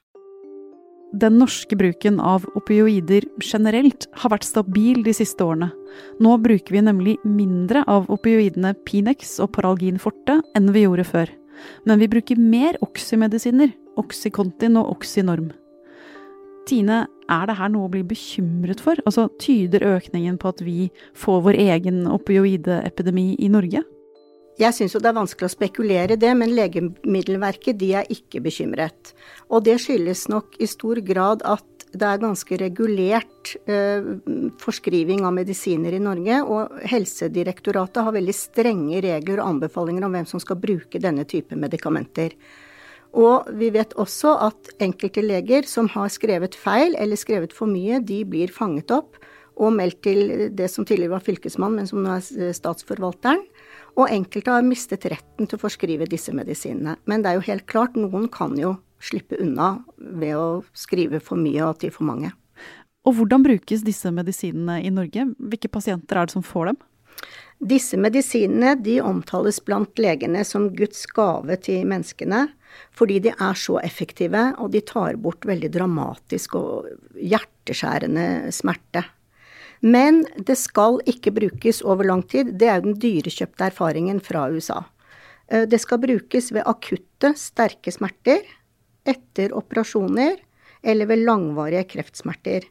den 1.12 1.38
norske 1.42 1.76
bruken 1.76 2.20
av 2.24 2.46
opioider 2.56 3.26
generelt 3.44 4.08
har 4.22 4.32
vært 4.34 4.48
stabil 4.48 5.02
de 5.04 5.14
siste 5.16 5.44
årene. 5.44 5.68
Nå 6.24 6.38
bruker 6.44 6.76
vi 6.76 6.84
nemlig 6.86 7.18
mindre 7.28 7.84
av 7.92 8.08
opioidene 8.14 8.74
Pinex 8.88 9.38
og 9.44 9.52
Paralgin 9.58 10.00
forte 10.00 10.40
enn 10.56 10.72
vi 10.72 10.86
gjorde 10.86 11.08
før. 11.08 11.34
Men 11.86 12.00
vi 12.02 12.10
bruker 12.10 12.40
mer 12.40 12.80
oxymedisiner, 12.82 13.74
Oxycontin 14.00 14.80
og 14.80 14.96
Oxynorm. 14.96 15.52
Tine, 16.70 17.06
er 17.32 17.48
det 17.48 17.58
her 17.58 17.72
noe 17.72 17.88
å 17.88 17.92
bli 17.94 18.04
bekymret 18.08 18.84
for? 18.84 19.00
Altså, 19.08 19.30
Tyder 19.42 19.86
økningen 19.96 20.38
på 20.42 20.52
at 20.52 20.62
vi 20.66 20.92
får 21.18 21.42
vår 21.48 21.60
egen 21.64 22.06
opioideepidemi 22.12 23.34
i 23.40 23.50
Norge? 23.52 23.84
Jeg 24.60 24.76
syns 24.78 24.94
jo 24.94 25.00
det 25.02 25.10
er 25.10 25.18
vanskelig 25.18 25.48
å 25.48 25.54
spekulere 25.56 26.16
i 26.16 26.20
det, 26.22 26.32
men 26.38 26.54
Legemiddelverket 26.54 27.80
de 27.82 27.94
er 27.98 28.10
ikke 28.14 28.44
bekymret. 28.46 29.14
Og 29.50 29.64
det 29.66 29.80
skyldes 29.82 30.28
nok 30.30 30.60
i 30.62 30.68
stor 30.70 31.02
grad 31.08 31.46
at 31.48 31.66
det 31.92 32.08
er 32.08 32.22
ganske 32.22 32.58
regulert 32.60 33.54
eh, 33.68 34.06
forskriving 34.62 35.26
av 35.28 35.34
medisiner 35.36 35.96
i 35.96 36.04
Norge, 36.04 36.40
og 36.44 36.84
Helsedirektoratet 36.88 38.06
har 38.06 38.16
veldig 38.16 38.36
strenge 38.36 39.02
regler 39.04 39.42
og 39.42 39.56
anbefalinger 39.56 40.08
om 40.08 40.16
hvem 40.16 40.30
som 40.30 40.44
skal 40.44 40.60
bruke 40.62 41.02
denne 41.04 41.26
type 41.28 41.58
medikamenter. 41.60 42.38
Og 43.18 43.50
vi 43.60 43.72
vet 43.76 43.94
også 44.00 44.38
at 44.48 44.72
enkelte 44.84 45.24
leger 45.24 45.68
som 45.68 45.90
har 45.92 46.12
skrevet 46.14 46.56
feil 46.56 46.96
eller 46.96 47.20
skrevet 47.20 47.54
for 47.56 47.68
mye, 47.68 48.00
de 48.00 48.22
blir 48.28 48.54
fanget 48.56 48.94
opp 48.96 49.20
og 49.62 49.76
meldt 49.76 50.00
til 50.06 50.22
det 50.56 50.70
som 50.72 50.88
tidligere 50.88 51.18
var 51.18 51.26
fylkesmann, 51.26 51.76
men 51.76 51.90
som 51.90 52.02
nå 52.02 52.16
er 52.16 52.54
statsforvalteren. 52.56 53.44
Og 54.00 54.08
enkelte 54.08 54.54
har 54.56 54.64
mistet 54.64 55.06
retten 55.12 55.50
til 55.50 55.60
å 55.60 55.62
forskrive 55.66 56.08
disse 56.10 56.32
medisinene. 56.34 56.96
Men 57.06 57.22
det 57.22 57.32
er 57.32 57.38
jo 57.38 57.48
helt 57.50 57.68
klart, 57.70 58.00
noen 58.00 58.30
kan 58.32 58.56
jo 58.58 58.78
slippe 59.04 59.38
unna 59.44 59.82
ved 59.98 60.38
å 60.38 60.62
skrive 60.78 61.20
for 61.24 61.40
mye 61.42 61.66
og 61.68 61.82
til 61.82 61.92
for 61.94 62.08
mange. 62.08 62.32
Og 63.06 63.18
hvordan 63.18 63.44
brukes 63.44 63.84
disse 63.84 64.12
medisinene 64.14 64.80
i 64.86 64.94
Norge? 64.94 65.26
Hvilke 65.36 65.72
pasienter 65.74 66.22
er 66.22 66.30
det 66.30 66.38
som 66.38 66.46
får 66.46 66.72
dem? 66.72 66.82
Disse 67.62 67.98
medisinene 68.00 68.76
de 68.82 68.96
omtales 69.06 69.60
blant 69.66 70.00
legene 70.02 70.46
som 70.48 70.70
Guds 70.74 71.04
gave 71.14 71.58
til 71.62 71.84
menneskene, 71.90 72.48
fordi 72.96 73.20
de 73.28 73.34
er 73.34 73.58
så 73.58 73.80
effektive, 73.84 74.44
og 74.60 74.72
de 74.74 74.82
tar 74.86 75.18
bort 75.22 75.48
veldig 75.48 75.72
dramatisk 75.74 76.56
og 76.60 76.90
hjerteskjærende 77.16 78.52
smerte. 78.56 79.06
Men 79.82 80.22
det 80.38 80.60
skal 80.62 81.00
ikke 81.10 81.34
brukes 81.34 81.82
over 81.82 82.06
lang 82.06 82.22
tid. 82.30 82.54
Det 82.60 82.70
er 82.70 82.80
jo 82.80 82.92
den 82.92 83.00
dyrekjøpte 83.02 83.72
erfaringen 83.72 84.22
fra 84.22 84.46
USA. 84.54 84.84
Eh, 85.50 85.66
det 85.66 85.82
skal 85.82 86.02
brukes 86.04 86.52
ved 86.54 86.68
akutte, 86.70 87.34
sterke 87.38 87.94
smerter, 87.94 88.46
etter 89.02 89.56
operasjoner 89.58 90.38
eller 90.86 91.10
ved 91.10 91.26
langvarige 91.26 91.88
kreftsmerter. 91.96 92.68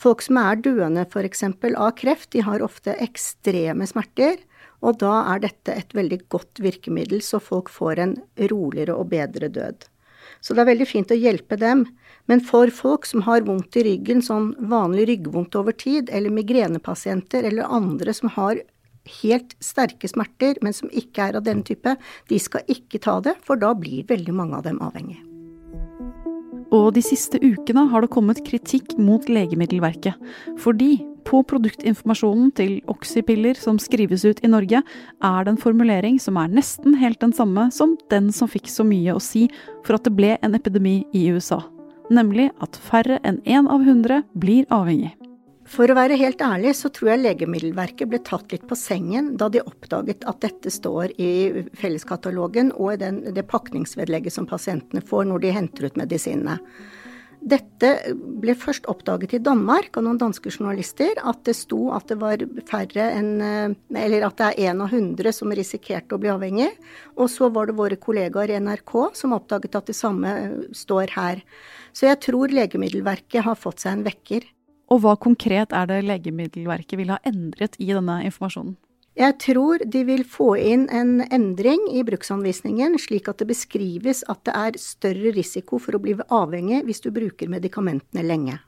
Folk 0.00 0.24
som 0.24 0.40
er 0.40 0.58
døende 0.58 1.04
f.eks. 1.06 1.44
av 1.44 1.92
kreft, 1.98 2.32
de 2.32 2.42
har 2.42 2.64
ofte 2.64 2.96
ekstreme 3.04 3.86
smerter, 3.86 4.40
og 4.84 5.00
da 5.00 5.14
er 5.32 5.42
dette 5.46 5.72
et 5.72 5.96
veldig 5.96 6.20
godt 6.32 6.60
virkemiddel, 6.62 7.22
så 7.24 7.40
folk 7.40 7.72
får 7.72 8.02
en 8.04 8.14
roligere 8.52 8.96
og 8.98 9.08
bedre 9.14 9.48
død. 9.48 9.88
Så 10.44 10.52
det 10.52 10.60
er 10.64 10.70
veldig 10.74 10.88
fint 10.88 11.12
å 11.12 11.16
hjelpe 11.16 11.56
dem. 11.56 11.86
Men 12.28 12.42
for 12.44 12.68
folk 12.72 13.08
som 13.08 13.24
har 13.24 13.46
vondt 13.46 13.78
i 13.80 13.84
ryggen, 13.86 14.20
sånn 14.24 14.52
vanlig 14.68 15.06
ryggvondt 15.08 15.56
over 15.56 15.72
tid, 15.76 16.12
eller 16.12 16.32
migrenepasienter 16.32 17.48
eller 17.48 17.68
andre 17.72 18.12
som 18.16 18.32
har 18.36 18.60
helt 19.20 19.52
sterke 19.64 20.08
smerter, 20.08 20.58
men 20.64 20.76
som 20.76 20.92
ikke 20.92 21.28
er 21.28 21.38
av 21.38 21.46
denne 21.48 21.64
type, 21.64 21.96
de 22.28 22.40
skal 22.40 22.64
ikke 22.72 23.00
ta 23.04 23.18
det, 23.24 23.36
for 23.44 23.60
da 23.60 23.72
blir 23.76 24.04
veldig 24.08 24.36
mange 24.36 24.60
av 24.60 24.68
dem 24.68 24.80
avhengige. 24.84 25.24
Og 26.74 26.88
de 26.96 27.04
siste 27.04 27.38
ukene 27.38 27.86
har 27.92 28.02
det 28.02 28.12
kommet 28.12 28.40
kritikk 28.46 28.96
mot 28.98 29.28
Legemiddelverket, 29.30 30.16
fordi 30.60 30.96
på 31.26 31.42
produktinformasjonen 31.50 32.52
til 32.58 32.76
oxypiller 32.90 33.58
som 33.58 33.80
skrives 33.82 34.24
ut 34.24 34.42
i 34.44 34.50
Norge, 34.50 34.82
er 34.84 35.44
det 35.44 35.54
en 35.54 35.60
formulering 35.60 36.20
som 36.22 36.38
er 36.40 36.52
nesten 36.52 36.96
helt 37.00 37.20
den 37.24 37.34
samme 37.36 37.70
som 37.74 37.96
den 38.12 38.30
som 38.32 38.50
fikk 38.50 38.70
så 38.72 38.86
mye 38.86 39.16
å 39.16 39.22
si 39.22 39.48
for 39.86 39.98
at 39.98 40.06
det 40.06 40.14
ble 40.16 40.36
en 40.40 40.56
epidemi 40.56 41.02
i 41.16 41.26
USA. 41.34 41.62
Nemlig 42.12 42.50
at 42.64 42.76
færre 42.76 43.20
enn 43.24 43.40
én 43.48 43.68
av 43.70 43.84
hundre 43.86 44.22
blir 44.36 44.68
avhengig. 44.74 45.14
For 45.64 45.88
å 45.88 45.96
være 45.96 46.18
helt 46.20 46.42
ærlig 46.44 46.74
så 46.76 46.90
tror 46.92 47.14
jeg 47.14 47.22
Legemiddelverket 47.22 48.10
ble 48.10 48.20
tatt 48.24 48.52
litt 48.52 48.66
på 48.68 48.76
sengen 48.76 49.32
da 49.40 49.48
de 49.48 49.62
oppdaget 49.64 50.26
at 50.28 50.42
dette 50.44 50.72
står 50.72 51.14
i 51.16 51.30
felleskatalogen 51.80 52.74
og 52.76 52.92
i 52.92 52.98
den, 53.00 53.22
det 53.32 53.46
pakningsvedlegget 53.48 54.34
som 54.34 54.48
pasientene 54.48 55.00
får 55.00 55.24
når 55.30 55.46
de 55.46 55.54
henter 55.56 55.88
ut 55.88 55.96
medisinene. 55.96 56.58
Dette 57.44 57.88
ble 58.14 58.54
først 58.56 58.86
oppdaget 58.88 59.34
i 59.36 59.40
Danmark 59.44 59.98
av 59.98 60.06
noen 60.06 60.16
danske 60.20 60.48
journalister, 60.48 61.12
at 61.20 61.42
det 61.44 61.52
sto 61.58 61.90
at 61.92 62.08
det 62.08 62.16
var 62.22 62.40
færre 62.70 63.10
enn 63.18 63.32
eh, 63.44 63.74
Eller 64.00 64.24
at 64.24 64.38
det 64.38 64.46
er 64.48 64.70
én 64.70 64.80
av 64.80 64.94
hundre 64.94 65.32
som 65.36 65.52
risikerte 65.52 66.16
å 66.16 66.22
bli 66.22 66.32
avhengig. 66.32 66.70
Og 67.20 67.28
så 67.28 67.50
var 67.52 67.68
det 67.68 67.76
våre 67.76 68.00
kollegaer 68.00 68.54
i 68.54 68.60
NRK 68.64 68.94
som 69.20 69.36
oppdaget 69.36 69.76
at 69.76 69.92
det 69.92 69.98
samme 69.98 70.32
eh, 70.40 70.56
står 70.72 71.12
her. 71.18 71.44
Så 71.92 72.08
jeg 72.08 72.22
tror 72.24 72.54
Legemiddelverket 72.54 73.44
har 73.44 73.60
fått 73.60 73.84
seg 73.84 73.98
en 73.98 74.06
vekker. 74.08 74.48
Og 74.92 75.04
hva 75.04 75.14
konkret 75.20 75.72
er 75.76 75.90
det 75.90 76.00
Legemiddelverket 76.08 76.96
vil 77.00 77.12
ha 77.12 77.20
endret 77.28 77.76
i 77.76 77.92
denne 77.92 78.22
informasjonen? 78.24 78.78
Jeg 79.14 79.36
tror 79.38 79.78
de 79.86 80.00
vil 80.08 80.24
få 80.26 80.56
inn 80.58 80.88
en 80.90 81.20
endring 81.30 81.84
i 81.94 82.02
bruksanvisningen, 82.02 82.96
slik 82.98 83.28
at 83.30 83.38
det 83.38 83.46
beskrives 83.52 84.24
at 84.26 84.40
det 84.48 84.54
er 84.58 84.78
større 84.82 85.30
risiko 85.36 85.78
for 85.78 85.94
å 85.94 86.02
bli 86.02 86.16
avhengig 86.34 86.82
hvis 86.88 87.04
du 87.04 87.12
bruker 87.14 87.50
medikamentene 87.52 88.24
lenge. 88.26 88.58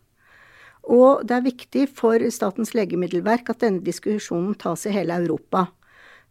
Og 0.86 1.26
det 1.26 1.34
er 1.34 1.48
viktig 1.48 1.88
for 1.98 2.22
Statens 2.30 2.76
legemiddelverk 2.78 3.50
at 3.50 3.64
denne 3.64 3.82
diskusjonen 3.82 4.54
tas 4.54 4.86
i 4.86 4.94
hele 4.94 5.18
Europa. 5.18 5.66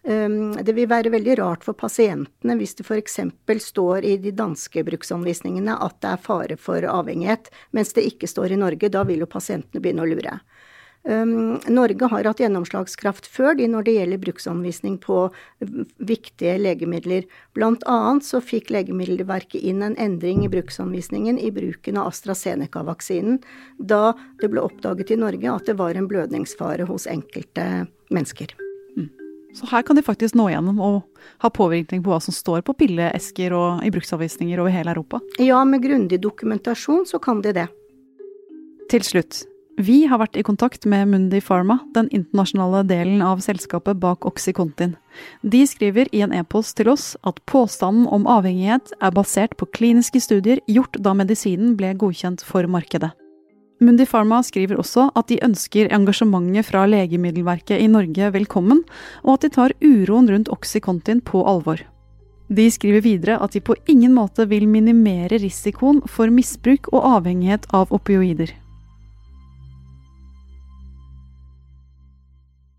Um, 0.06 0.54
det 0.64 0.76
vil 0.78 0.88
være 0.88 1.10
veldig 1.12 1.36
rart 1.42 1.64
for 1.66 1.74
pasientene 1.74 2.56
hvis 2.60 2.78
det 2.78 2.86
f.eks. 2.86 3.20
står 3.66 4.06
i 4.06 4.16
de 4.22 4.32
danske 4.38 4.84
bruksanvisningene 4.86 5.76
at 5.82 5.98
det 6.06 6.12
er 6.14 6.22
fare 6.22 6.58
for 6.62 6.86
avhengighet, 6.88 7.50
mens 7.74 7.92
det 7.98 8.06
ikke 8.14 8.30
står 8.30 8.54
i 8.54 8.60
Norge. 8.62 8.92
Da 8.94 9.04
vil 9.04 9.26
jo 9.26 9.28
pasientene 9.28 9.82
begynne 9.82 10.06
å 10.06 10.12
lure. 10.14 10.40
Um, 11.06 11.60
Norge 11.70 12.08
har 12.10 12.26
hatt 12.26 12.40
gjennomslagskraft 12.42 13.28
før 13.30 13.54
de 13.60 13.68
når 13.70 13.86
det 13.86 13.94
gjelder 13.94 14.22
bruksanvisning 14.24 14.96
på 15.04 15.28
viktige 16.02 16.56
legemidler. 16.58 17.28
Blant 17.54 17.86
annet 17.90 18.26
så 18.26 18.42
fikk 18.42 18.72
Legemiddelverket 18.74 19.62
inn 19.62 19.84
en 19.86 19.98
endring 20.02 20.42
i 20.48 20.50
bruksanvisningen 20.50 21.38
i 21.38 21.52
bruken 21.54 22.02
av 22.02 22.10
AstraZeneca-vaksinen 22.10 23.38
da 23.78 24.16
det 24.42 24.50
ble 24.50 24.66
oppdaget 24.66 25.14
i 25.14 25.22
Norge 25.22 25.54
at 25.54 25.70
det 25.70 25.78
var 25.78 25.94
en 25.94 26.10
blødningsfare 26.10 26.90
hos 26.90 27.06
enkelte 27.12 27.86
mennesker. 28.10 28.58
Mm. 28.98 29.10
Så 29.54 29.70
her 29.70 29.86
kan 29.86 30.02
de 30.02 30.10
faktisk 30.10 30.34
nå 30.34 30.50
gjennom 30.50 30.82
og 30.82 31.02
ha 31.46 31.54
påvirkning 31.54 32.02
på 32.02 32.16
hva 32.16 32.24
som 32.24 32.34
står 32.34 32.66
på 32.66 32.80
pilleesker 32.82 33.54
og 33.54 33.86
i 33.86 33.94
bruksanvisninger 33.94 34.58
over 34.58 34.74
hele 34.74 34.98
Europa? 34.98 35.22
Ja, 35.38 35.62
med 35.70 35.86
grundig 35.86 36.24
dokumentasjon 36.26 37.06
så 37.06 37.22
kan 37.22 37.46
de 37.46 37.54
det. 37.62 37.70
Til 38.90 39.06
slutt, 39.06 39.46
vi 39.78 40.06
har 40.08 40.22
vært 40.22 40.38
i 40.40 40.44
kontakt 40.46 40.86
med 40.88 41.10
Mundi 41.12 41.42
Pharma, 41.44 41.82
den 41.96 42.08
internasjonale 42.16 42.86
delen 42.88 43.20
av 43.26 43.42
selskapet 43.44 44.00
bak 44.00 44.24
Oxycontin. 44.28 44.94
De 45.44 45.66
skriver 45.68 46.08
i 46.16 46.22
en 46.24 46.32
e-post 46.32 46.78
til 46.80 46.94
oss 46.94 47.18
at 47.28 47.42
påstanden 47.52 48.08
om 48.08 48.28
avhengighet 48.28 48.94
er 49.04 49.12
basert 49.16 49.58
på 49.60 49.68
kliniske 49.76 50.22
studier 50.24 50.64
gjort 50.72 50.96
da 51.04 51.12
medisinen 51.14 51.76
ble 51.76 51.92
godkjent 52.00 52.46
for 52.48 52.68
markedet. 52.72 53.12
Mundi 53.84 54.08
Pharma 54.08 54.40
skriver 54.48 54.80
også 54.80 55.10
at 55.20 55.28
de 55.28 55.42
ønsker 55.44 55.92
engasjementet 55.92 56.70
fra 56.70 56.86
Legemiddelverket 56.88 57.84
i 57.84 57.92
Norge 57.92 58.32
velkommen, 58.32 58.86
og 59.28 59.36
at 59.36 59.44
de 59.44 59.54
tar 59.60 59.76
uroen 59.84 60.32
rundt 60.32 60.52
Oxycontin 60.56 61.20
på 61.20 61.44
alvor. 61.44 61.84
De 62.48 62.72
skriver 62.72 63.04
videre 63.04 63.42
at 63.44 63.52
de 63.52 63.60
på 63.60 63.76
ingen 63.92 64.16
måte 64.16 64.48
vil 64.48 64.70
minimere 64.70 65.42
risikoen 65.42 66.00
for 66.08 66.32
misbruk 66.32 66.94
og 66.94 67.18
avhengighet 67.18 67.68
av 67.76 67.92
opioider. 67.92 68.54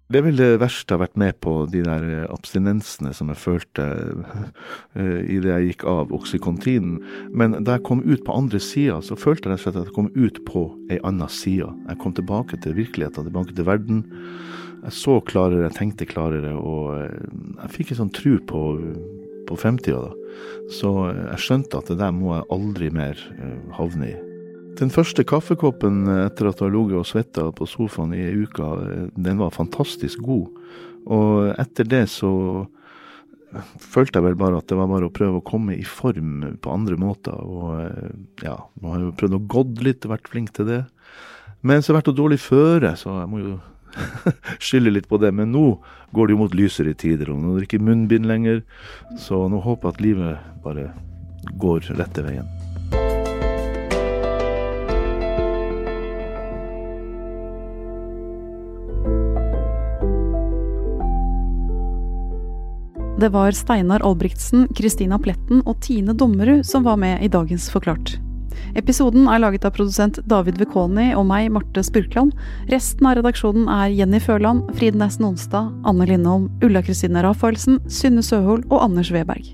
Det 0.06 0.20
er 0.20 0.22
vel 0.22 0.38
det 0.38 0.60
verste 0.62 0.86
jeg 0.86 1.00
har 1.00 1.02
vært 1.02 1.18
med 1.18 1.38
på, 1.42 1.52
de 1.72 1.80
der 1.82 2.04
eh, 2.06 2.26
abstinensene 2.30 3.10
som 3.16 3.32
jeg 3.32 3.40
følte 3.42 3.86
uh, 4.94 5.22
idet 5.26 5.50
jeg 5.50 5.72
gikk 5.72 5.82
av 5.90 6.12
oksykontinen. 6.14 7.00
Men 7.34 7.56
da 7.66 7.74
jeg 7.74 7.86
kom 7.88 8.04
ut 8.06 8.22
på 8.26 8.36
andre 8.38 8.60
sida, 8.62 9.00
så 9.02 9.18
følte 9.18 9.50
jeg 9.50 9.64
at 9.72 9.80
jeg 9.80 9.94
kom 9.96 10.12
ut 10.14 10.38
på 10.46 10.68
ei 10.94 11.00
anna 11.02 11.26
side. 11.26 11.72
Jeg 11.88 11.98
kom 12.04 12.14
tilbake 12.14 12.60
til 12.62 12.78
virkeligheten, 12.78 13.26
tilbake 13.26 13.56
til 13.56 13.66
verden. 13.66 14.04
Jeg 14.84 14.94
så 14.94 15.18
klarere, 15.26 15.64
jeg 15.66 15.78
tenkte 15.80 16.06
klarere, 16.06 16.54
og 16.54 17.02
jeg 17.02 17.74
fikk 17.74 17.90
en 17.90 18.02
sånn 18.04 18.14
tru 18.14 18.36
på, 18.46 18.62
på 19.50 19.58
fremtida. 19.58 20.12
Så 20.70 20.94
jeg 21.10 21.42
skjønte 21.42 21.82
at 21.82 21.90
det 21.90 21.98
der 21.98 22.14
må 22.14 22.36
jeg 22.36 22.50
aldri 22.54 22.94
mer 22.94 23.26
havne 23.74 24.14
i. 24.14 24.35
Den 24.76 24.90
første 24.92 25.24
kaffekoppen 25.24 26.04
etter 26.26 26.50
at 26.50 26.58
du 26.58 26.66
har 26.66 26.72
ligget 26.74 27.00
og 27.00 27.06
svetta 27.08 27.46
på 27.56 27.68
sofaen 27.70 28.12
i 28.16 28.24
ei 28.26 28.34
uke, 28.44 28.66
den 29.16 29.38
var 29.40 29.54
fantastisk 29.54 30.20
god. 30.26 30.50
Og 31.06 31.52
etter 31.56 31.88
det 31.88 32.02
så 32.12 32.32
følte 33.80 34.18
jeg 34.18 34.26
vel 34.26 34.36
bare 34.38 34.58
at 34.60 34.68
det 34.68 34.76
var 34.78 34.90
bare 34.90 35.08
å 35.08 35.14
prøve 35.14 35.40
å 35.40 35.46
komme 35.46 35.76
i 35.76 35.86
form 35.86 36.42
på 36.60 36.74
andre 36.74 36.98
måter. 37.00 37.36
Og 37.36 38.42
ja, 38.44 38.58
nå 38.80 38.92
har 38.92 39.00
jeg 39.00 39.06
jo 39.06 39.16
prøvd 39.22 39.38
å 39.38 39.42
gått 39.56 39.80
litt, 39.86 40.10
vært 40.10 40.28
flink 40.32 40.52
til 40.56 40.68
det. 40.68 40.82
Men 41.66 41.80
så 41.80 41.92
har 41.92 42.00
jeg 42.00 42.02
vært 42.02 42.20
dårlig 42.20 42.40
føre, 42.42 42.92
så 42.98 43.20
jeg 43.22 43.32
må 43.32 43.42
jo 43.42 43.56
skylde 44.66 44.92
litt 44.98 45.08
på 45.08 45.20
det. 45.22 45.32
Men 45.36 45.54
nå 45.54 45.66
går 46.16 46.28
det 46.28 46.36
jo 46.36 46.42
mot 46.44 46.58
lysere 46.58 46.94
tider, 46.98 47.32
og 47.32 47.40
nå 47.40 47.54
er 47.54 47.62
det 47.62 47.70
ikke 47.70 47.84
munnbind 47.86 48.28
lenger. 48.28 48.62
Så 49.20 49.46
nå 49.50 49.62
håper 49.64 49.88
jeg 49.92 49.96
at 49.96 50.06
livet 50.10 50.62
bare 50.66 50.90
går 51.62 51.94
rette 51.96 52.26
veien. 52.26 52.65
Det 63.16 63.28
var 63.28 63.50
Steinar 63.50 64.00
Albrigtsen, 64.04 64.66
Kristina 64.76 65.16
Pletten 65.18 65.62
og 65.64 65.78
Tine 65.80 66.12
Dommerud 66.12 66.66
som 66.68 66.84
var 66.84 66.98
med 67.00 67.22
i 67.24 67.30
dagens 67.32 67.70
Forklart. 67.72 68.18
Episoden 68.76 69.24
er 69.32 69.40
laget 69.40 69.64
av 69.64 69.72
produsent 69.72 70.18
David 70.28 70.58
Vekoni 70.60 71.06
og 71.16 71.24
meg, 71.24 71.46
Marte 71.54 71.80
Spurkland. 71.80 72.34
Resten 72.68 73.08
av 73.08 73.16
redaksjonen 73.16 73.70
er 73.72 73.94
Jenny 73.96 74.20
Førland, 74.20 74.66
Fride 74.76 75.00
Nesten 75.00 75.24
Onsdag, 75.30 75.70
Anne 75.88 76.04
Lindholm, 76.10 76.50
Ulla 76.60 76.82
Kristine 76.84 77.22
Rafaelsen, 77.24 77.78
Synne 77.88 78.20
Søhol 78.20 78.66
og 78.68 78.84
Anders 78.84 79.08
Weberg. 79.16 79.48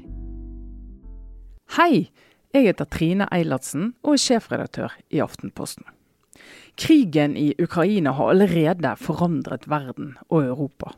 Hei! 1.77 2.09
Jeg 2.51 2.67
heter 2.67 2.91
Trine 2.91 3.31
Eilertsen 3.31 3.93
og 4.03 4.17
er 4.17 4.25
sjefredaktør 4.25 4.99
i 5.15 5.23
Aftenposten. 5.23 5.87
Krigen 6.75 7.39
i 7.39 7.53
Ukraina 7.63 8.11
har 8.19 8.35
allerede 8.35 8.97
forandret 8.99 9.71
verden 9.71 10.17
og 10.27 10.51
Europa. 10.51 10.97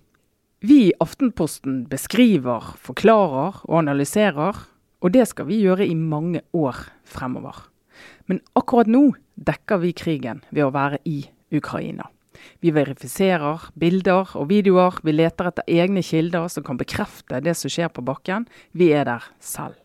Vi 0.64 0.86
i 0.86 0.92
Aftenposten 0.96 1.82
beskriver, 1.90 2.70
forklarer 2.80 3.58
og 3.66 3.74
analyserer, 3.82 4.56
og 5.04 5.12
det 5.12 5.26
skal 5.28 5.44
vi 5.50 5.58
gjøre 5.60 5.84
i 5.84 5.92
mange 5.92 6.40
år 6.56 6.78
fremover. 7.04 7.58
Men 8.32 8.40
akkurat 8.56 8.88
nå 8.88 9.02
dekker 9.36 9.82
vi 9.82 9.92
krigen 9.92 10.40
ved 10.48 10.64
å 10.64 10.70
være 10.72 11.02
i 11.04 11.18
Ukraina. 11.52 12.08
Vi 12.64 12.72
verifiserer 12.72 13.68
bilder 13.76 14.32
og 14.40 14.48
videoer, 14.54 15.02
vi 15.04 15.12
leter 15.12 15.50
etter 15.50 15.68
egne 15.68 16.00
kilder 16.00 16.48
som 16.48 16.64
kan 16.64 16.80
bekrefte 16.80 17.44
det 17.44 17.58
som 17.60 17.68
skjer 17.68 17.92
på 17.92 18.06
bakken. 18.08 18.48
Vi 18.72 18.88
er 18.96 19.04
der 19.10 19.28
selv. 19.44 19.76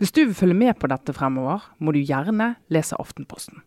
Hvis 0.00 0.16
du 0.16 0.22
vil 0.22 0.38
følge 0.38 0.62
med 0.64 0.80
på 0.80 0.88
dette 0.88 1.12
fremover, 1.12 1.68
må 1.76 1.92
du 1.92 2.00
gjerne 2.00 2.54
lese 2.72 2.96
Aftenposten. 2.96 3.60